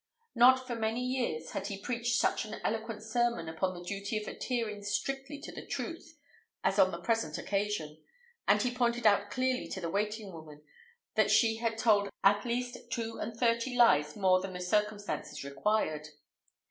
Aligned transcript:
Not 0.33 0.65
for 0.65 0.73
many 0.73 1.05
years 1.05 1.51
had 1.51 1.67
he 1.67 1.77
preached 1.77 2.15
such 2.19 2.43
an 2.43 2.59
eloquent 2.63 3.03
sermon 3.03 3.47
upon 3.47 3.75
the 3.75 3.85
duty 3.85 4.17
of 4.17 4.27
adhering 4.27 4.81
strictly 4.83 5.37
to 5.41 5.51
the 5.51 5.63
truth 5.63 6.17
as 6.63 6.79
on 6.79 6.89
the 6.89 6.99
present 7.03 7.37
occasion; 7.37 7.99
and 8.47 8.59
he 8.63 8.73
pointed 8.73 9.05
out 9.05 9.29
clearly 9.29 9.67
to 9.67 9.79
the 9.79 9.91
waiting 9.91 10.33
woman 10.33 10.63
that 11.13 11.29
she 11.29 11.57
had 11.57 11.77
told 11.77 12.09
at 12.23 12.43
least 12.45 12.89
two 12.89 13.19
and 13.19 13.37
thirty 13.37 13.75
lies 13.75 14.15
more 14.15 14.41
than 14.41 14.53
the 14.53 14.59
circumstances 14.59 15.43
required. 15.43 16.09